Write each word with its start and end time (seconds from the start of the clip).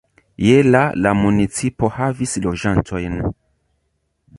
Je 0.45 0.55
la 0.75 0.81
la 1.05 1.11
municipo 1.19 1.91
havis 1.99 2.35
loĝantojn. 2.47 3.23